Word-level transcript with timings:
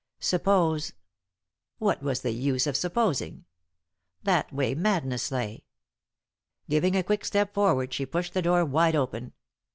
Suppose— 0.19 0.93
what 1.77 2.01
was 2.01 2.21
the 2.23 2.31
use 2.31 2.65
of 2.65 2.75
supposing? 2.75 3.45
That 4.23 4.51
way 4.51 4.73
madness 4.73 5.29
lay. 5.31 5.63
Giving 6.67 6.95
a 6.95 7.03
quick 7.03 7.23
step 7.23 7.53
forward, 7.53 7.93
she 7.93 8.07
pushed 8.07 8.33
the 8.33 8.41
door 8.41 8.65
wide 8.65 8.95
open. 8.95 9.33